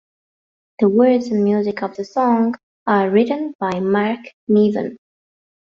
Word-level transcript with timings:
The 0.79 0.89
words 0.89 1.27
and 1.27 1.43
music 1.43 1.83
of 1.83 1.95
the 1.95 2.05
song 2.05 2.55
are 2.87 3.11
written 3.11 3.53
by 3.59 3.79
Mark 3.79 4.21
Nevin. 4.47 4.97